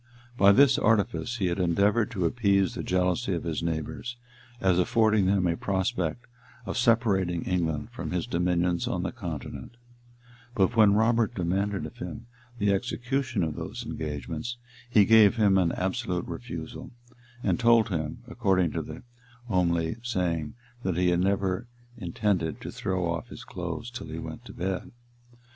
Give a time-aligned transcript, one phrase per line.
[0.35, 4.17] By this artifice, he had endeavored to appease the jealousy of his neighbors,
[4.59, 6.25] as affording them a prospect
[6.65, 9.77] of separating England from his dominions on the continent;
[10.55, 12.25] but when Robert demanded of him
[12.57, 14.57] the execution of those engagements,
[14.89, 16.89] he gave him an absolute refusal,
[17.43, 19.03] and told him, according to the
[19.49, 24.53] homely saying, that he never intended to throw off his clothes till he went to
[24.53, 24.89] bed.